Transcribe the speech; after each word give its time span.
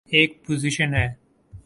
ایک 0.05 0.43
پوزیشن 0.45 0.93
ہے۔ 0.93 1.07